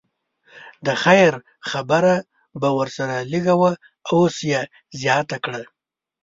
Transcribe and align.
د 0.85 0.87
خیر 1.03 1.33
خبره 1.69 2.15
به 2.61 2.69
ورسره 2.77 3.15
لږه 3.31 3.55
وه 3.61 3.71
اوس 4.13 4.35
یې 4.51 4.61
زیاته 5.01 5.37
کړه. 5.45 5.61